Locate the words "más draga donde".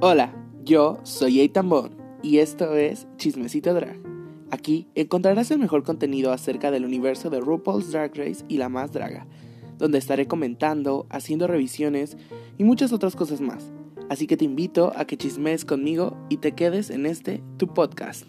8.68-9.98